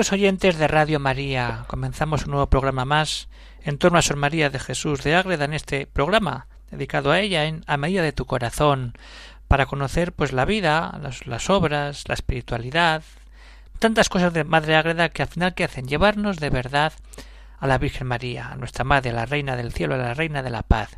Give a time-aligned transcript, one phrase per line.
[0.00, 3.28] Oyentes de Radio María, comenzamos un nuevo programa más
[3.62, 7.44] en torno a Sor María de Jesús de Ágreda en este programa dedicado a ella
[7.44, 8.94] en A medida de tu corazón
[9.46, 13.02] para conocer pues la vida, las, las obras, la espiritualidad,
[13.78, 16.94] tantas cosas de Madre Ágreda que al final que hacen llevarnos de verdad
[17.58, 20.42] a la Virgen María, a nuestra Madre, a la Reina del Cielo, a la Reina
[20.42, 20.96] de la Paz.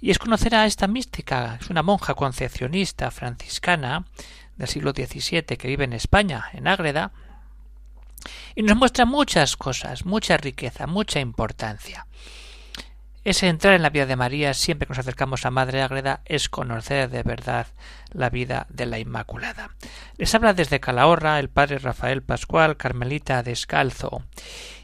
[0.00, 4.06] Y es conocer a esta mística, es una monja concepcionista franciscana
[4.56, 7.12] del siglo XVII que vive en España, en Ágreda,
[8.54, 12.06] y nos muestra muchas cosas, mucha riqueza, mucha importancia.
[13.24, 16.48] Ese entrar en la vida de María siempre que nos acercamos a Madre Ágreda es
[16.48, 17.68] conocer de verdad
[18.10, 19.70] la vida de la Inmaculada.
[20.16, 24.24] Les habla desde Calahorra el padre Rafael Pascual, Carmelita Descalzo.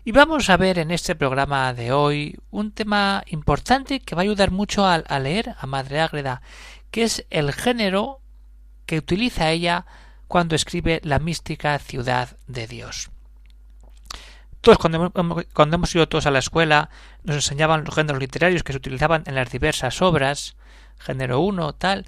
[0.04, 4.22] Y vamos a ver en este programa de hoy un tema importante que va a
[4.22, 6.40] ayudar mucho a, leer a Madre Ágreda,
[6.92, 8.20] que es el género
[8.86, 9.84] que utiliza ella
[10.28, 13.10] cuando escribe la mística ciudad de Dios.
[14.60, 15.12] Todos cuando,
[15.54, 16.90] cuando hemos ido todos a la escuela
[17.22, 20.56] nos enseñaban los géneros literarios que se utilizaban en las diversas obras,
[20.98, 22.06] género uno, tal,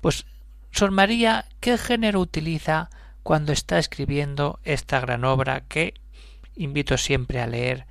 [0.00, 0.26] pues
[0.72, 2.90] Sor María, ¿qué género utiliza
[3.22, 5.94] cuando está escribiendo esta gran obra que
[6.56, 7.86] invito siempre a leer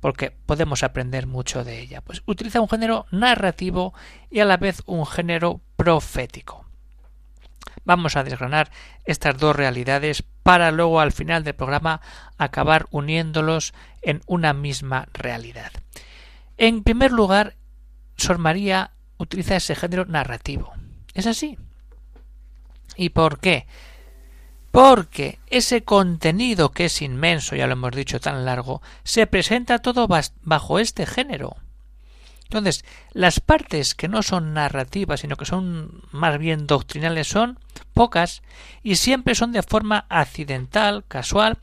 [0.00, 2.00] porque podemos aprender mucho de ella?
[2.00, 3.92] Pues utiliza un género narrativo
[4.30, 6.64] y a la vez un género profético.
[7.84, 8.70] Vamos a desgranar
[9.04, 12.00] estas dos realidades para luego al final del programa
[12.38, 15.72] acabar uniéndolos en una misma realidad.
[16.56, 17.56] En primer lugar,
[18.16, 20.72] Sor María utiliza ese género narrativo.
[21.14, 21.58] ¿Es así?
[22.96, 23.66] ¿Y por qué?
[24.70, 30.08] Porque ese contenido que es inmenso, ya lo hemos dicho tan largo, se presenta todo
[30.42, 31.56] bajo este género.
[32.52, 37.58] Entonces, las partes que no son narrativas, sino que son más bien doctrinales, son
[37.94, 38.42] pocas
[38.82, 41.56] y siempre son de forma accidental, casual,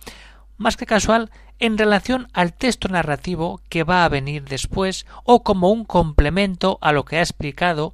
[0.57, 1.29] más que casual,
[1.59, 6.91] en relación al texto narrativo que va a venir después o como un complemento a
[6.91, 7.93] lo que ha explicado,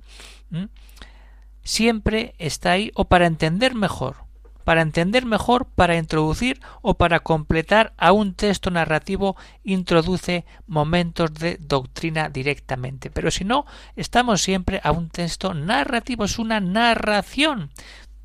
[1.66, 4.25] siempre está ahí o para entender mejor
[4.66, 11.58] para entender mejor, para introducir o para completar a un texto narrativo introduce momentos de
[11.62, 13.10] doctrina directamente.
[13.10, 13.66] Pero si no,
[13.96, 17.70] estamos siempre a un texto narrativo, es una narración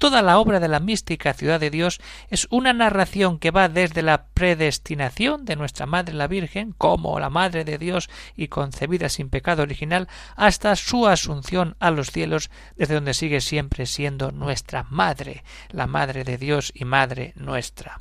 [0.01, 2.01] Toda la obra de la mística Ciudad de Dios
[2.31, 7.29] es una narración que va desde la predestinación de nuestra Madre la Virgen, como la
[7.29, 12.95] Madre de Dios y concebida sin pecado original, hasta su asunción a los cielos, desde
[12.95, 18.01] donde sigue siempre siendo nuestra Madre, la Madre de Dios y Madre nuestra.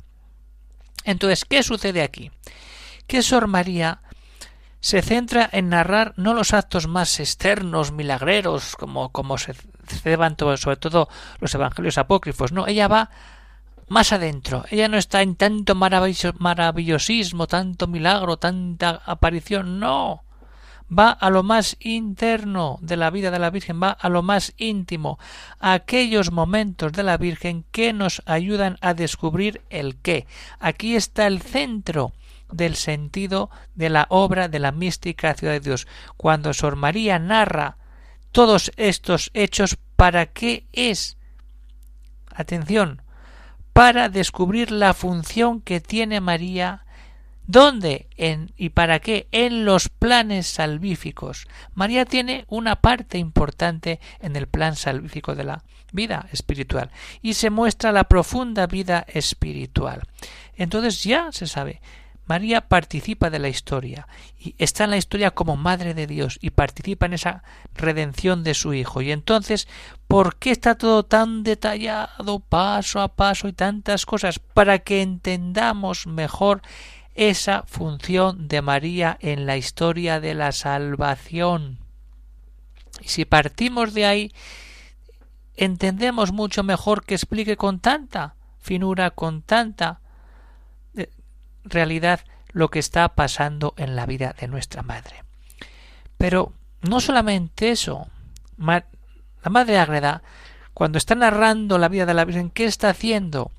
[1.04, 2.30] Entonces, ¿qué sucede aquí?
[3.06, 4.00] Que Sor María
[4.80, 9.54] se centra en narrar no los actos más externos, milagreros, como, como se
[9.90, 11.08] ceban sobre todo
[11.40, 13.10] los evangelios apócrifos, no, ella va
[13.88, 20.22] más adentro, ella no está en tanto maravillosismo, tanto milagro, tanta aparición, no,
[20.96, 24.52] va a lo más interno de la vida de la Virgen, va a lo más
[24.58, 25.18] íntimo,
[25.58, 30.26] a aquellos momentos de la Virgen que nos ayudan a descubrir el qué.
[30.58, 32.12] Aquí está el centro
[32.52, 35.86] del sentido de la obra de la mística ciudad de Dios.
[36.16, 37.76] Cuando Sor María narra
[38.32, 41.16] todos estos hechos, ¿para qué es?
[42.34, 43.02] Atención,
[43.72, 46.84] para descubrir la función que tiene María
[47.50, 49.26] ¿Dónde en, y para qué?
[49.32, 51.48] En los planes salvíficos.
[51.74, 57.50] María tiene una parte importante en el plan salvífico de la vida espiritual y se
[57.50, 60.02] muestra la profunda vida espiritual.
[60.54, 61.80] Entonces ya se sabe
[62.30, 64.06] María participa de la historia
[64.38, 67.42] y está en la historia como Madre de Dios y participa en esa
[67.74, 69.02] redención de su Hijo.
[69.02, 69.66] Y entonces,
[70.06, 74.38] ¿por qué está todo tan detallado, paso a paso y tantas cosas?
[74.38, 76.62] Para que entendamos mejor
[77.16, 81.80] esa función de María en la historia de la salvación.
[83.00, 84.32] Y si partimos de ahí,
[85.56, 89.98] entendemos mucho mejor que explique con tanta finura, con tanta
[91.70, 92.20] realidad
[92.52, 95.24] lo que está pasando en la vida de nuestra madre.
[96.18, 96.52] Pero
[96.82, 98.08] no solamente eso,
[98.58, 98.84] la
[99.50, 100.22] madre Ágreda,
[100.74, 103.52] cuando está narrando la vida de la Virgen, ¿qué está haciendo?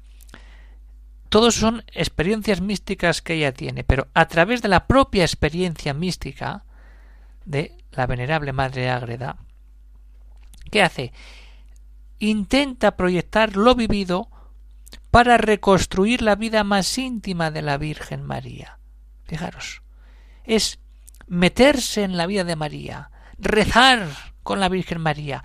[1.31, 6.65] todos son experiencias místicas que ella tiene, pero a través de la propia experiencia mística
[7.45, 9.37] de la venerable Madre Ágreda,
[10.69, 11.13] ¿qué hace?
[12.19, 14.27] Intenta proyectar lo vivido
[15.11, 18.79] para reconstruir la vida más íntima de la Virgen María.
[19.25, 19.81] Fijaros,
[20.43, 20.79] es
[21.27, 24.07] meterse en la vida de María, rezar
[24.43, 25.43] con la Virgen María,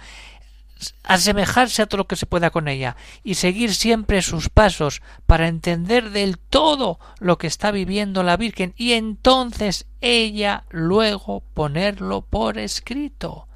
[1.04, 5.48] asemejarse a todo lo que se pueda con ella y seguir siempre sus pasos para
[5.48, 12.58] entender del todo lo que está viviendo la Virgen y entonces ella luego ponerlo por
[12.58, 13.48] escrito.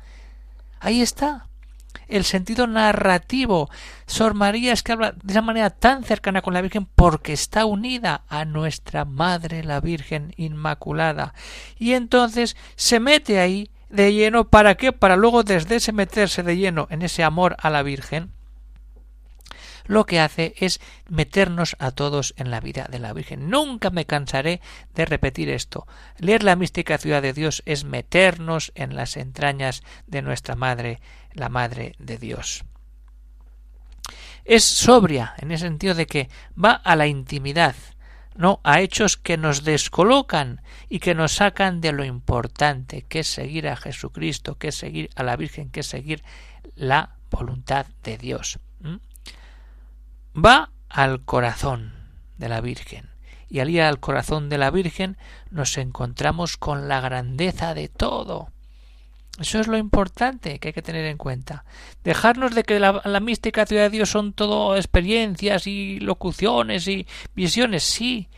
[0.80, 1.49] Ahí está
[2.08, 3.70] el sentido narrativo.
[4.06, 7.64] Sor María es que habla de esa manera tan cercana con la Virgen porque está
[7.64, 11.34] unida a nuestra Madre la Virgen Inmaculada.
[11.78, 14.92] Y entonces se mete ahí de lleno, ¿para qué?
[14.92, 18.32] Para luego desde ese meterse de lleno en ese amor a la Virgen,
[19.90, 23.50] lo que hace es meternos a todos en la vida de la Virgen.
[23.50, 24.60] Nunca me cansaré
[24.94, 25.88] de repetir esto.
[26.18, 31.00] Leer la mística ciudad de Dios es meternos en las entrañas de nuestra Madre,
[31.32, 32.64] la Madre de Dios.
[34.44, 37.74] Es sobria en el sentido de que va a la intimidad,
[38.36, 43.26] no a hechos que nos descolocan y que nos sacan de lo importante, que es
[43.26, 46.22] seguir a Jesucristo, que es seguir a la Virgen, que es seguir
[46.76, 48.60] la voluntad de Dios.
[50.36, 51.92] Va al corazón
[52.38, 53.10] de la Virgen,
[53.48, 55.16] y al ir al corazón de la Virgen
[55.50, 58.50] nos encontramos con la grandeza de todo.
[59.40, 61.64] Eso es lo importante que hay que tener en cuenta.
[62.04, 67.82] Dejarnos de que la, mística ciudad de Dios son todo experiencias y locuciones y visiones,
[67.82, 68.28] sí,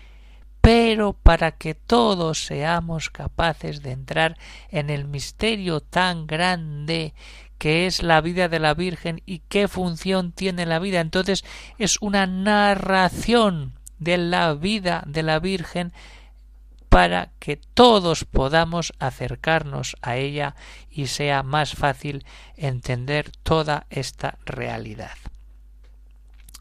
[0.60, 4.38] pero para que todos seamos capaces de entrar
[4.68, 7.14] en el misterio tan grande
[7.62, 10.98] que es la vida de la Virgen y qué función tiene la vida.
[10.98, 11.44] Entonces
[11.78, 15.92] es una narración de la vida de la Virgen
[16.88, 20.56] para que todos podamos acercarnos a ella
[20.90, 22.26] y sea más fácil
[22.56, 25.16] entender toda esta realidad.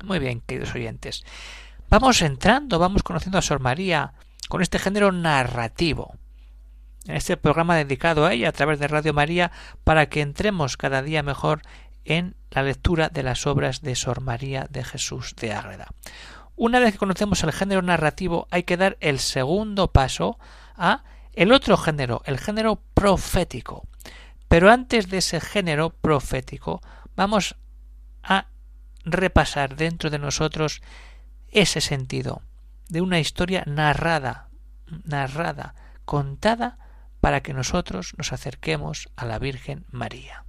[0.04, 1.26] Muy bien, queridos oyentes.
[1.90, 4.14] Vamos entrando, vamos conociendo a Sor María
[4.50, 6.14] con este género narrativo.
[7.08, 9.52] Este programa dedicado a ella a través de Radio María
[9.84, 11.62] para que entremos cada día mejor
[12.06, 15.88] en la lectura de las obras de Sor María de Jesús de Ágreda.
[16.56, 20.38] Una vez que conocemos el género narrativo, hay que dar el segundo paso
[20.76, 21.04] a
[21.34, 23.88] el otro género, el género profético.
[24.48, 26.82] Pero antes de ese género profético,
[27.16, 27.56] vamos
[28.22, 28.48] a
[29.06, 30.82] repasar dentro de nosotros
[31.48, 32.44] ese sentido
[32.90, 34.50] de una historia narrada,
[35.06, 35.74] narrada,
[36.06, 36.78] contada
[37.22, 40.44] para que nosotros nos acerquemos a la Virgen María.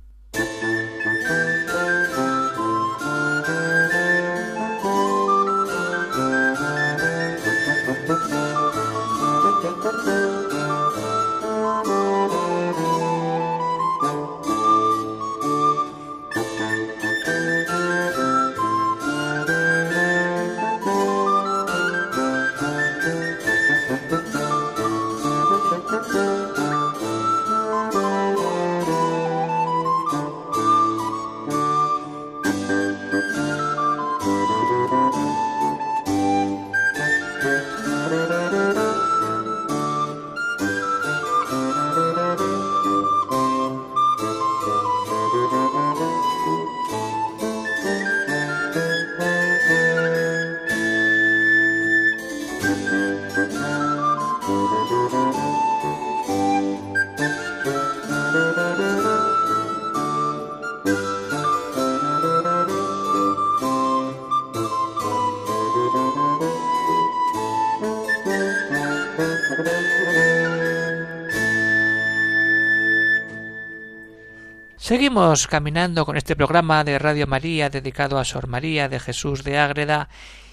[74.93, 79.59] Seguimos caminando con este programa de Radio María dedicado a Sor María de Jesús de
[79.59, 80.11] Ágreda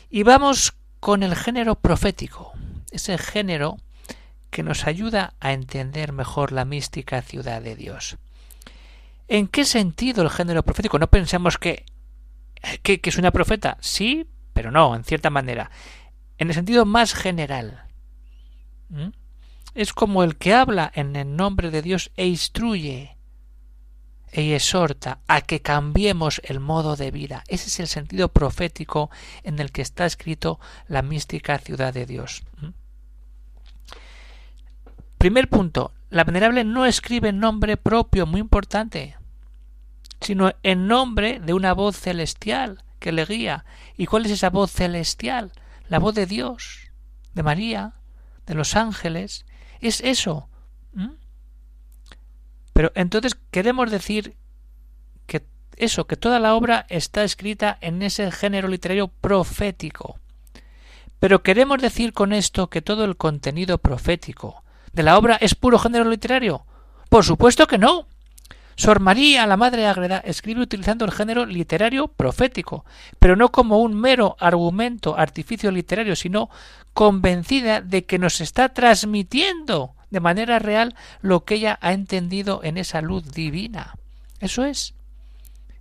[0.09, 2.53] y vamos con el género profético,
[2.89, 3.79] ese género
[4.49, 8.15] que nos ayuda a entender mejor la mística ciudad de Dios.
[9.27, 10.99] ¿En qué sentido el género profético?
[10.99, 11.83] No pensemos que,
[12.81, 13.77] que, es una profeta.
[13.81, 15.69] Sí, pero no, en cierta manera.
[16.37, 17.83] En el sentido más general.
[19.75, 23.18] Es como el que habla en el nombre de Dios e instruye
[24.33, 27.43] y exhorta a que cambiemos el modo de vida.
[27.47, 29.09] Ese es el sentido profético
[29.43, 32.43] en el que está escrito la mística ciudad de Dios.
[35.17, 39.17] Primer punto, la venerable no escribe en nombre propio, muy importante,
[40.21, 43.65] sino en nombre de una voz celestial que le guía.
[43.97, 45.51] ¿Y cuál es esa voz celestial?
[45.89, 46.91] la voz de Dios,
[47.33, 47.95] de María,
[48.45, 49.45] de los ángeles,
[49.81, 50.47] es eso.
[52.79, 54.37] Pero entonces queremos decir
[55.27, 55.43] que
[55.75, 60.17] eso, que toda la obra está escrita en ese género literario profético.
[61.19, 65.77] Pero queremos decir con esto que todo el contenido profético de la obra es puro
[65.77, 66.65] género literario.
[67.09, 68.07] Por supuesto que no.
[68.77, 72.85] Sor María, la Madre Ágreda, escribe utilizando el género literario profético,
[73.19, 76.49] pero no como un mero argumento, artificio literario, sino
[76.93, 82.77] convencida de que nos está transmitiendo de manera real lo que ella ha entendido en
[82.77, 83.95] esa luz divina.
[84.39, 84.93] Eso es.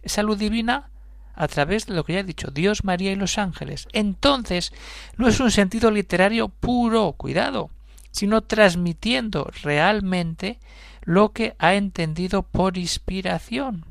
[0.02, 0.90] Esa luz divina
[1.34, 3.86] a través de lo que ya he dicho, Dios, María y los ángeles.
[3.92, 4.72] Entonces,
[5.16, 7.70] no es un sentido literario puro, cuidado,
[8.10, 10.58] sino transmitiendo realmente
[11.02, 13.84] lo que ha entendido por inspiración.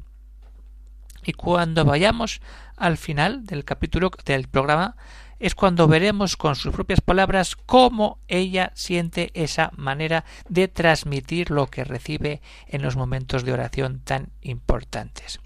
[1.24, 2.42] Y cuando vayamos
[2.76, 4.96] al final del capítulo del programa,
[5.40, 11.68] es cuando veremos con sus propias palabras cómo ella siente esa manera de transmitir lo
[11.68, 15.40] que recibe en los momentos de oración tan importantes.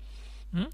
[0.52, 0.66] ¿Mm?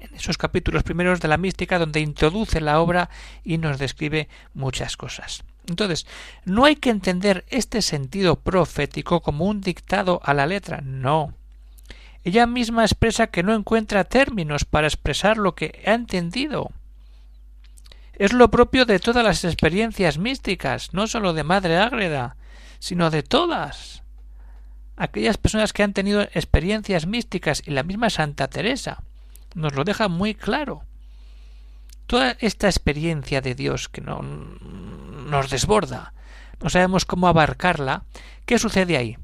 [0.00, 3.10] en esos capítulos primeros de la mística donde introduce la obra
[3.42, 5.42] y nos describe muchas cosas.
[5.66, 6.06] Entonces,
[6.44, 11.34] no hay que entender este sentido profético como un dictado a la letra, no.
[12.24, 16.70] Ella misma expresa que no encuentra términos para expresar lo que ha entendido.
[18.18, 22.36] Es lo propio de todas las experiencias místicas, no sólo de Madre Ágreda,
[22.80, 24.02] sino de todas.
[24.96, 29.04] Aquellas personas que han tenido experiencias místicas y la misma Santa Teresa
[29.54, 30.82] nos lo deja muy claro
[32.08, 36.14] toda esta experiencia de Dios que no, nos desborda,
[36.60, 38.04] no sabemos cómo abarcarla,
[38.46, 39.18] ¿qué sucede ahí?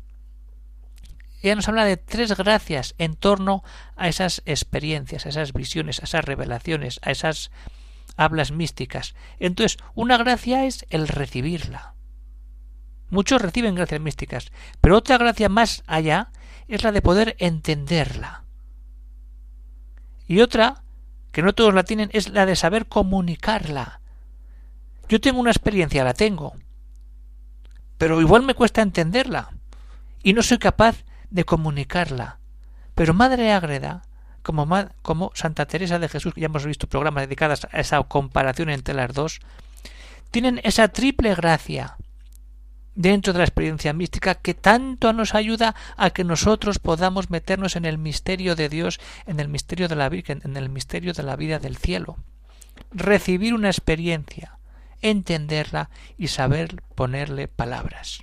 [1.42, 3.64] Ella nos habla de tres gracias en torno
[3.96, 7.50] a esas experiencias, a esas visiones, a esas revelaciones, a esas
[8.16, 9.14] hablas místicas.
[9.38, 11.94] Entonces, una gracia es el recibirla.
[13.10, 16.30] Muchos reciben gracias místicas, pero otra gracia más allá
[16.68, 18.44] es la de poder entenderla.
[20.26, 20.82] Y otra
[21.32, 24.00] que no todos la tienen, es la de saber comunicarla.
[25.08, 26.54] Yo tengo una experiencia, la tengo,
[27.98, 29.50] pero igual me cuesta entenderla
[30.22, 32.38] y no soy capaz de comunicarla.
[32.94, 34.02] Pero Madre Ágreda,
[34.44, 34.68] como,
[35.02, 38.94] como Santa Teresa de Jesús, que ya hemos visto programas dedicados a esa comparación entre
[38.94, 39.40] las dos,
[40.30, 41.96] tienen esa triple gracia
[42.94, 47.86] dentro de la experiencia mística que tanto nos ayuda a que nosotros podamos meternos en
[47.86, 51.34] el misterio de Dios, en el misterio de la Virgen, en el misterio de la
[51.34, 52.18] vida del cielo.
[52.92, 54.58] Recibir una experiencia,
[55.00, 58.20] entenderla y saber ponerle palabras.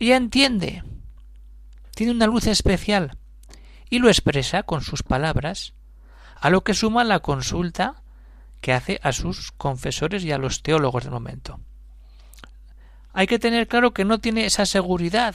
[0.00, 0.82] Ella entiende,
[1.94, 3.16] tiene una luz especial
[3.90, 5.74] y lo expresa con sus palabras,
[6.40, 8.02] a lo que suma la consulta
[8.60, 11.60] que hace a sus confesores y a los teólogos del momento
[13.16, 15.34] hay que tener claro que no tiene esa seguridad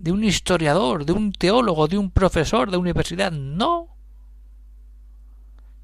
[0.00, 3.94] de un historiador, de un teólogo, de un profesor de universidad, no,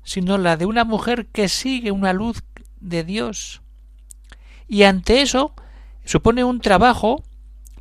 [0.02, 2.42] sino la de una mujer que sigue una luz
[2.80, 3.62] de Dios.
[4.66, 5.54] Y ante eso
[6.04, 7.22] supone un trabajo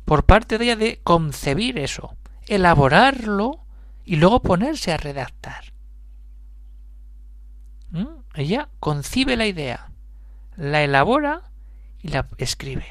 [0.04, 2.14] por parte de ella de concebir eso,
[2.46, 3.58] elaborarlo
[4.04, 5.72] y luego ponerse a redactar.
[7.90, 8.06] ¿Mm?
[8.34, 9.90] Ella concibe la idea,
[10.56, 11.50] la elabora
[12.00, 12.86] y la escribe.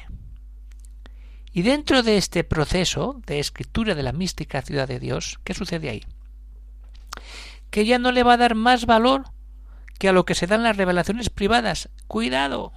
[1.52, 5.90] Y dentro de este proceso de escritura de la mística ciudad de Dios, ¿qué sucede
[5.90, 6.04] ahí?
[7.70, 9.24] Que ya no le va a dar más valor
[9.98, 11.90] que a lo que se dan las revelaciones privadas.
[12.06, 12.72] Cuidado.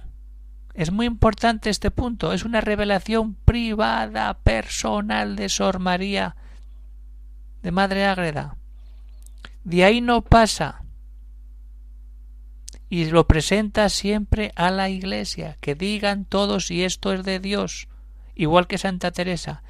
[0.74, 2.32] Es muy importante este punto.
[2.32, 6.36] Es una revelación privada, personal de Sor María,
[7.64, 8.58] de Madre Ágreda.
[9.64, 10.84] De ahí no pasa.
[12.90, 17.88] Y lo presenta siempre a la Iglesia, que digan todos si esto es de Dios
[18.36, 19.62] igual que Santa Teresa,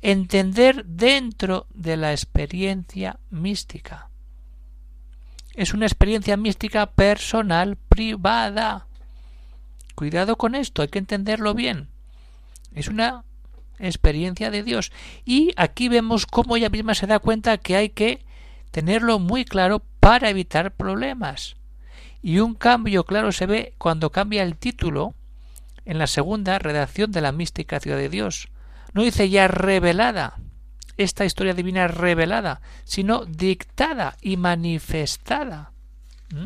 [0.00, 4.10] entender dentro de la experiencia mística.
[5.54, 8.86] Es una experiencia mística personal, privada.
[9.94, 11.88] Cuidado con esto, hay que entenderlo bien.
[12.74, 13.24] Es una
[13.80, 14.92] experiencia de Dios.
[15.24, 18.24] Y aquí vemos cómo ella misma se da cuenta que hay que
[18.70, 21.56] tenerlo muy claro para evitar problemas.
[22.22, 25.14] Y un cambio claro se ve cuando cambia el título
[25.84, 28.48] en la segunda redacción de la mística ciudad de Dios.
[28.92, 30.36] No dice ya revelada,
[30.96, 35.72] esta historia divina revelada, sino dictada y manifestada.
[36.34, 36.44] ¿Mm?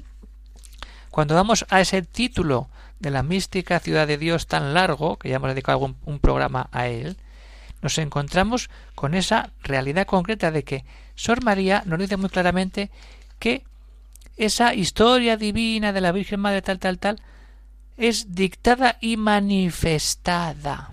[1.10, 5.36] Cuando vamos a ese título de la mística ciudad de Dios tan largo, que ya
[5.36, 7.16] hemos dedicado un programa a él,
[7.84, 12.90] nos encontramos con esa realidad concreta de que Sor María nos dice muy claramente
[13.38, 13.62] que
[14.38, 17.20] esa historia divina de la Virgen Madre tal, tal, tal,
[17.98, 20.92] es dictada y manifestada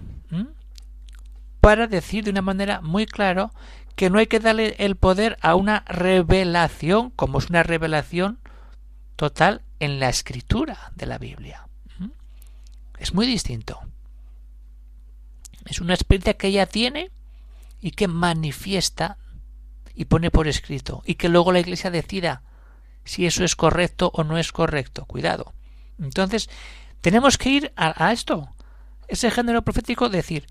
[1.62, 3.52] para decir de una manera muy clara
[3.96, 8.40] que no hay que darle el poder a una revelación, como es una revelación
[9.16, 11.68] total en la escritura de la Biblia.
[12.98, 13.80] Es muy distinto.
[15.72, 17.12] Es una experiencia que ella tiene
[17.80, 19.18] y que manifiesta
[19.96, 22.44] y pone por escrito y que luego la Iglesia decida
[23.06, 25.06] si eso es correcto o no es correcto.
[25.06, 25.54] Cuidado.
[25.98, 26.50] Entonces,
[27.00, 28.50] tenemos que ir a, esto.
[29.08, 30.46] Ese género profético decir,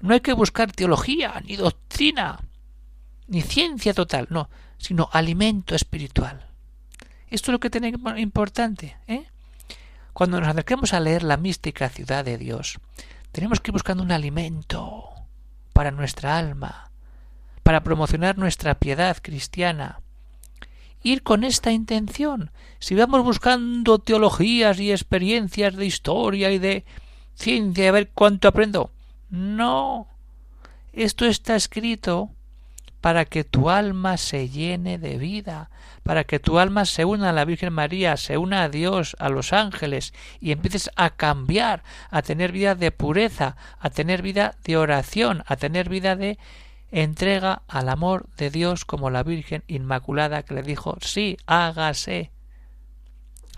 [0.00, 2.40] no hay que buscar teología, ni doctrina,
[3.28, 6.50] ni ciencia total, no, sino alimento espiritual.
[7.30, 9.28] Esto es lo que tiene importante, ¿eh?
[10.12, 12.80] Cuando nos acerquemos a leer la mística ciudad de Dios,
[13.36, 15.10] tenemos que ir buscando un alimento
[15.74, 16.90] para nuestra alma,
[17.62, 20.00] para promocionar nuestra piedad cristiana.
[21.02, 22.50] Ir con esta intención.
[22.78, 26.86] Si vamos buscando teologías y experiencias de historia y de
[27.34, 28.90] ciencia, a ver cuánto aprendo.
[29.28, 30.08] No.
[30.94, 32.30] Esto está escrito
[33.00, 35.70] para que tu alma se llene de vida,
[36.02, 39.28] para que tu alma se una a la Virgen María, se una a Dios, a
[39.28, 44.76] los ángeles, y empieces a cambiar, a tener vida de pureza, a tener vida de
[44.76, 46.38] oración, a tener vida de
[46.90, 52.30] entrega al amor de Dios como la Virgen Inmaculada que le dijo, sí, hágase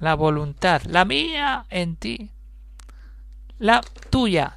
[0.01, 2.31] la voluntad, la mía en ti,
[3.59, 3.81] la
[4.11, 4.57] tuya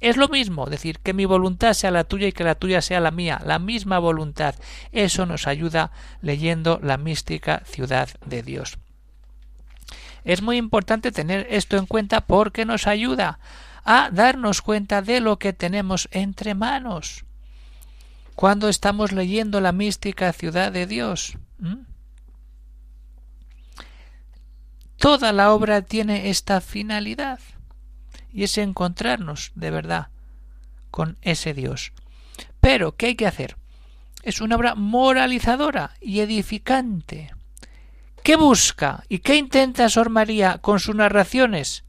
[0.00, 3.00] Es lo mismo, decir, que mi voluntad sea la tuya y que la tuya sea
[3.00, 4.54] la mía, la misma voluntad.
[4.92, 5.90] Eso nos ayuda
[6.20, 8.78] leyendo la mística ciudad de Dios.
[10.24, 13.38] Es muy importante tener esto en cuenta porque nos ayuda
[13.84, 17.24] a darnos cuenta de lo que tenemos entre manos
[18.34, 21.38] cuando estamos leyendo la mística ciudad de Dios.
[24.98, 27.40] Toda la obra tiene esta finalidad
[28.32, 30.08] y es encontrarnos de verdad
[30.90, 31.92] con ese Dios.
[32.60, 33.56] Pero, ¿qué hay que hacer?
[34.22, 37.32] Es una obra moralizadora y edificante.
[38.22, 41.84] ¿Qué busca y qué intenta Sor María con sus narraciones?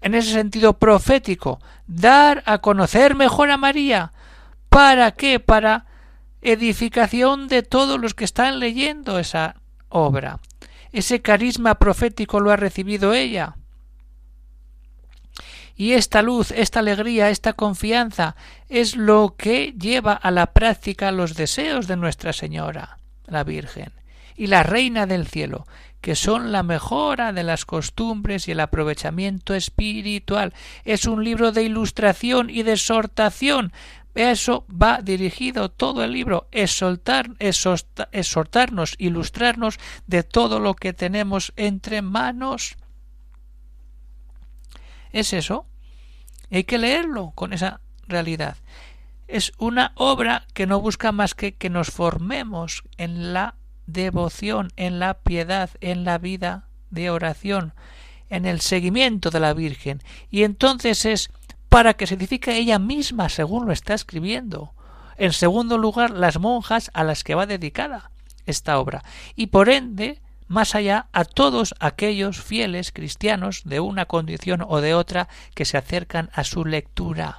[0.00, 4.12] En ese sentido profético, dar a conocer mejor a María.
[4.70, 5.40] ¿Para qué?
[5.40, 5.86] Para
[6.40, 9.56] edificación de todos los que están leyendo esa
[9.90, 10.40] obra.
[10.92, 13.56] Ese carisma profético lo ha recibido ella.
[15.80, 18.36] Y esta luz, esta alegría, esta confianza
[18.68, 23.90] es lo que lleva a la práctica los deseos de Nuestra Señora, la Virgen,
[24.36, 25.66] y la Reina del Cielo,
[26.02, 30.52] que son la mejora de las costumbres y el aprovechamiento espiritual.
[30.84, 33.72] Es un libro de ilustración y de exhortación.
[34.14, 42.02] Eso va dirigido todo el libro, exhortar, exhortarnos, ilustrarnos de todo lo que tenemos entre
[42.02, 42.76] manos.
[45.10, 45.64] Es eso.
[46.50, 48.56] Hay que leerlo con esa realidad.
[49.28, 53.54] Es una obra que no busca más que que nos formemos en la
[53.86, 57.72] devoción, en la piedad, en la vida de oración,
[58.28, 60.02] en el seguimiento de la Virgen.
[60.30, 61.30] Y entonces es
[61.68, 64.72] para que se edifique ella misma, según lo está escribiendo.
[65.16, 68.10] En segundo lugar, las monjas a las que va dedicada
[68.46, 69.04] esta obra.
[69.36, 74.94] Y por ende, más allá a todos aquellos fieles cristianos de una condición o de
[74.94, 77.36] otra que se acercan a su lectura.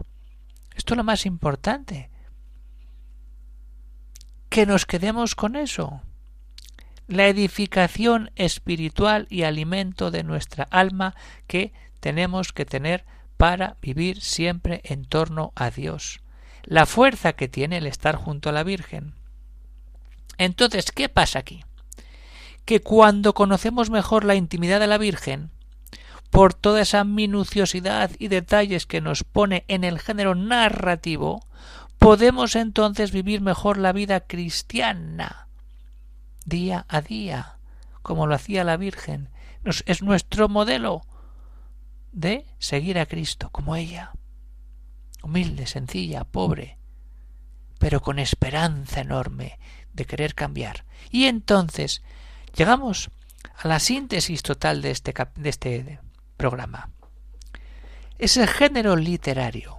[0.78, 2.10] Esto es lo más importante.
[4.48, 6.02] Que nos quedemos con eso.
[7.06, 11.14] La edificación espiritual y alimento de nuestra alma
[11.48, 13.04] que tenemos que tener
[13.36, 16.22] para vivir siempre en torno a Dios.
[16.64, 19.16] La fuerza que tiene el estar junto a la Virgen.
[20.38, 21.66] Entonces, ¿qué pasa aquí?
[22.66, 25.52] Que cuando conocemos mejor la intimidad de la Virgen,
[26.30, 31.46] por toda esa minuciosidad y detalles que nos pone en el género narrativo,
[32.00, 35.48] podemos entonces vivir mejor la vida cristiana,
[36.46, 37.58] día a día,
[38.02, 39.30] como lo hacía la Virgen.
[39.64, 41.02] es nuestro modelo
[42.12, 44.12] de seguir a Cristo, como ella,
[45.22, 46.78] humilde, sencilla, pobre,
[47.80, 49.60] pero con esperanza enorme
[49.94, 50.86] de querer cambiar.
[51.10, 52.02] Y entonces
[52.56, 53.10] Llegamos
[53.58, 56.00] a la síntesis total de este, de este
[56.38, 56.90] programa.
[58.18, 59.78] Es el género literario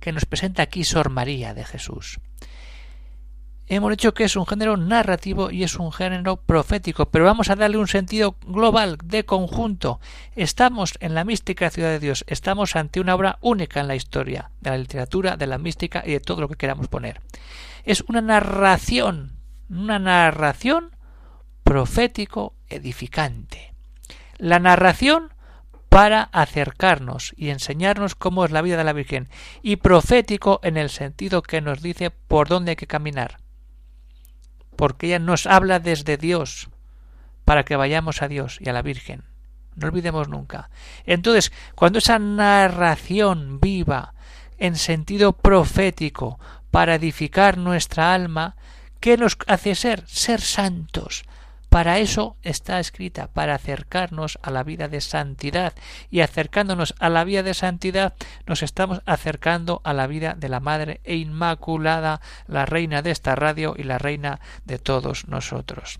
[0.00, 2.18] que nos presenta aquí Sor María de Jesús.
[3.68, 7.56] Hemos dicho que es un género narrativo y es un género profético, pero vamos a
[7.56, 9.98] darle un sentido global, de conjunto.
[10.36, 14.52] Estamos en la mística ciudad de Dios, estamos ante una obra única en la historia
[14.60, 17.20] de la literatura, de la mística y de todo lo que queramos poner.
[17.82, 19.35] Es una narración
[19.68, 20.96] una narración
[21.64, 23.74] profético edificante.
[24.38, 25.32] La narración
[25.88, 29.28] para acercarnos y enseñarnos cómo es la vida de la Virgen,
[29.62, 33.38] y profético en el sentido que nos dice por dónde hay que caminar,
[34.76, 36.68] porque ella nos habla desde Dios,
[37.46, 39.24] para que vayamos a Dios y a la Virgen.
[39.74, 40.68] No olvidemos nunca.
[41.04, 44.14] Entonces, cuando esa narración viva
[44.58, 46.38] en sentido profético
[46.70, 48.56] para edificar nuestra alma,
[49.00, 50.04] ¿qué nos hace ser?
[50.06, 51.24] Ser santos.
[51.68, 55.74] Para eso está escrita, para acercarnos a la vida de santidad.
[56.10, 58.14] Y acercándonos a la vida de santidad,
[58.46, 63.34] nos estamos acercando a la vida de la Madre e Inmaculada, la reina de esta
[63.34, 65.98] radio y la reina de todos nosotros.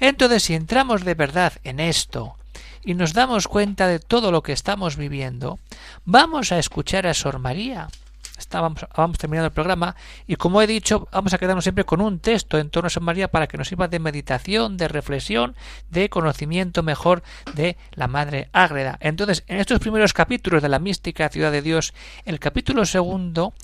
[0.00, 2.36] Entonces, si entramos de verdad en esto
[2.82, 5.58] y nos damos cuenta de todo lo que estamos viviendo,
[6.04, 7.88] vamos a escuchar a Sor María.
[8.36, 9.94] Estábamos, vamos terminando el programa
[10.26, 13.04] y como he dicho, vamos a quedarnos siempre con un texto en torno a Sor
[13.04, 15.54] María para que nos sirva de meditación, de reflexión,
[15.90, 17.22] de conocimiento mejor
[17.54, 18.98] de la Madre Ágreda.
[19.00, 21.94] Entonces, en estos primeros capítulos de la mística Ciudad de Dios,
[22.24, 23.54] el capítulo segundo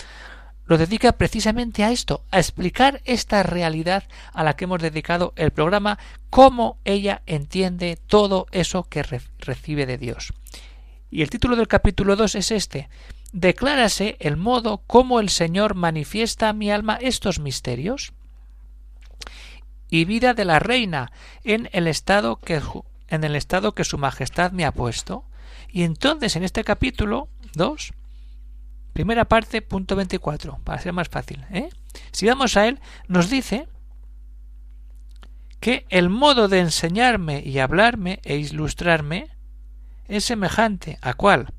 [0.66, 5.50] lo dedica precisamente a esto, a explicar esta realidad a la que hemos dedicado el
[5.50, 5.98] programa,
[6.30, 10.33] cómo ella entiende todo eso que recibe de Dios.
[11.11, 12.88] Y el título del capítulo 2 es este.
[13.33, 18.12] Declárase el modo como el Señor manifiesta a mi alma estos misterios
[19.88, 21.12] y vida de la reina
[21.45, 22.61] en el estado que
[23.09, 25.25] en el estado que su majestad me ha puesto.
[25.69, 27.93] Y entonces en este capítulo 2
[28.93, 31.45] Primera parte, punto 24, para ser más fácil.
[31.51, 31.69] ¿eh?
[32.12, 33.69] Si vamos a él, nos dice
[35.61, 39.29] que el modo de enseñarme y hablarme e ilustrarme
[40.09, 41.53] es semejante a cuál.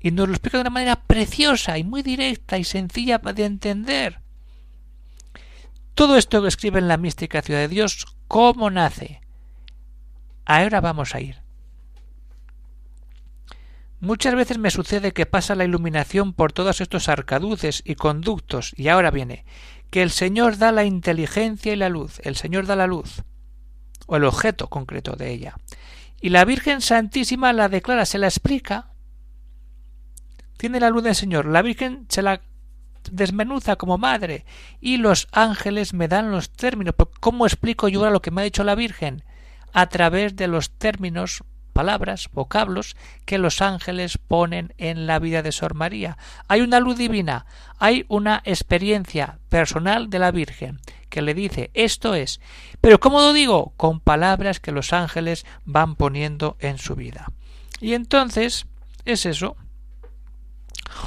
[0.00, 4.20] Y nos lo explica de una manera preciosa y muy directa y sencilla de entender.
[5.94, 9.20] Todo esto que escribe en la mística ciudad de Dios, ¿cómo nace?
[10.44, 11.42] Ahora vamos a ir.
[14.00, 18.88] Muchas veces me sucede que pasa la iluminación por todos estos arcaduces y conductos, y
[18.88, 19.44] ahora viene,
[19.90, 23.24] que el Señor da la inteligencia y la luz, el Señor da la luz,
[24.06, 25.56] o el objeto concreto de ella.
[26.20, 28.92] Y la Virgen Santísima la declara, se la explica.
[30.58, 32.42] Tiene la luz del Señor, la Virgen se la
[33.10, 34.44] desmenuza como madre,
[34.80, 36.94] y los ángeles me dan los términos.
[37.20, 39.24] ¿Cómo explico yo ahora lo que me ha dicho la Virgen?
[39.72, 45.52] A través de los términos palabras, vocablos que los ángeles ponen en la vida de
[45.52, 46.18] Sor María.
[46.48, 47.46] Hay una luz divina,
[47.78, 52.40] hay una experiencia personal de la Virgen que le dice esto es.
[52.80, 53.74] Pero ¿cómo lo digo?
[53.76, 57.30] Con palabras que los ángeles van poniendo en su vida.
[57.80, 58.66] Y entonces
[59.04, 59.56] es eso.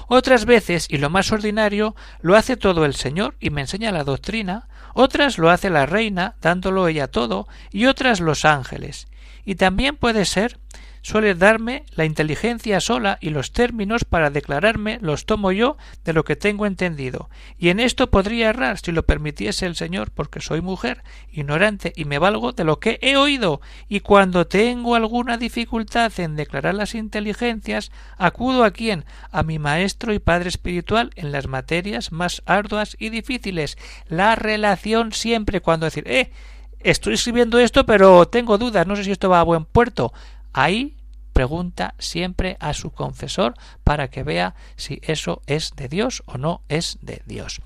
[0.08, 4.04] Otras veces, y lo más ordinario, lo hace todo el Señor y me enseña la
[4.04, 9.08] doctrina, otras lo hace la reina, dándolo ella todo, y otras los ángeles.
[9.46, 10.60] Y también puede ser
[11.02, 16.24] suele darme la inteligencia sola y los términos para declararme los tomo yo de lo
[16.24, 17.30] que tengo entendido.
[17.58, 22.06] Y en esto podría errar si lo permitiese el Señor, porque soy mujer, ignorante, y
[22.06, 23.62] me valgo de lo que he oído.
[23.88, 29.06] Y cuando tengo alguna dificultad en declarar las inteligencias, acudo a quién?
[29.32, 33.78] A mi maestro y padre espiritual en las materias más arduas y difíciles.
[34.08, 36.32] La relación siempre cuando decir, eh,
[36.80, 40.14] estoy escribiendo esto, pero tengo dudas, no sé si esto va a buen puerto.
[40.54, 40.96] Ahí
[41.34, 46.62] pregunta siempre a su confesor para que vea si eso es de Dios o no
[46.70, 47.62] es de Dios.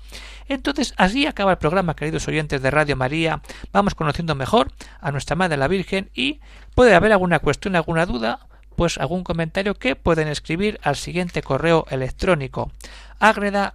[0.48, 3.42] Entonces, así acaba el programa, queridos oyentes de Radio María.
[3.72, 6.40] Vamos conociendo mejor a nuestra Madre la Virgen y
[6.74, 8.46] puede haber alguna cuestión, alguna duda,
[8.76, 12.70] pues algún comentario que pueden escribir al siguiente correo electrónico
[13.18, 13.74] agreda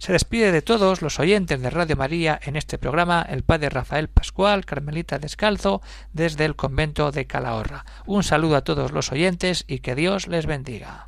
[0.00, 4.08] se despide de todos los oyentes de Radio María en este programa el padre Rafael
[4.08, 5.82] Pascual, Carmelita Descalzo,
[6.14, 7.84] desde el convento de Calahorra.
[8.06, 11.06] Un saludo a todos los oyentes y que Dios les bendiga.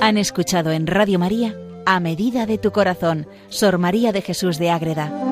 [0.00, 4.70] Han escuchado en Radio María A Medida de tu Corazón, Sor María de Jesús de
[4.70, 5.31] Ágreda